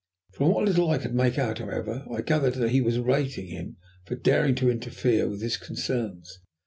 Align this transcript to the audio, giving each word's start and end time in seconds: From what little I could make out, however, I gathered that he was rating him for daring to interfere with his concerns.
From 0.33 0.49
what 0.51 0.65
little 0.65 0.89
I 0.89 0.97
could 0.97 1.13
make 1.13 1.37
out, 1.37 1.59
however, 1.59 2.07
I 2.11 2.21
gathered 2.23 2.55
that 2.55 2.71
he 2.71 2.81
was 2.81 2.97
rating 2.97 3.45
him 3.49 3.77
for 4.05 4.15
daring 4.15 4.55
to 4.55 4.71
interfere 4.71 5.29
with 5.29 5.43
his 5.43 5.57
concerns. 5.57 6.39